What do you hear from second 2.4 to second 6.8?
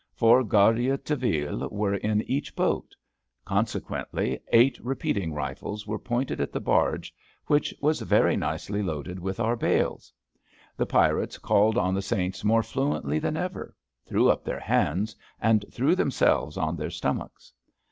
boat; consequently, eight repeating rifles were pointed at the